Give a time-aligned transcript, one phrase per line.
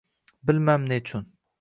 [0.51, 1.33] Bilmam, nechun